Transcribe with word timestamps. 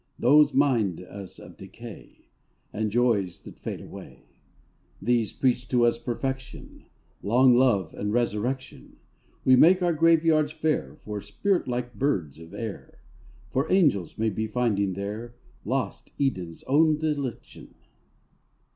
Those 0.17 0.51
mind 0.51 0.99
us 1.01 1.37
of 1.37 1.57
decay 1.57 2.25
And 2.73 2.89
joys 2.89 3.41
that 3.41 3.59
fade 3.59 3.81
away, 3.81 4.25
These 4.99 5.31
preach 5.31 5.67
to 5.67 5.85
us 5.85 5.99
perfection, 5.99 6.85
Long 7.21 7.55
love, 7.55 7.93
and 7.93 8.11
resurrection. 8.11 8.97
We 9.45 9.55
make 9.55 9.83
our 9.83 9.93
graveyards 9.93 10.53
fair 10.53 10.95
For 10.95 11.21
spirit 11.21 11.67
like 11.67 11.93
birds 11.99 12.39
of 12.39 12.51
air, 12.51 13.03
For 13.51 13.71
Angels 13.71 14.17
may 14.17 14.31
be 14.31 14.47
finding 14.47 14.93
there 14.93 15.35
Lost 15.65 16.13
Eden's 16.19 16.63
own 16.63 16.97
delection. 16.97 17.75